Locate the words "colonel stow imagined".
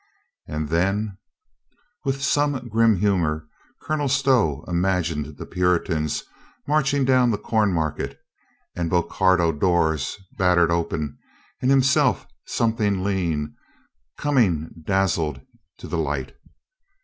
3.83-5.37